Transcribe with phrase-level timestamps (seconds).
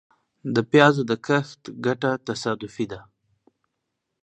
[0.55, 2.99] د پيازو د کښت ګټه تصادفي ده.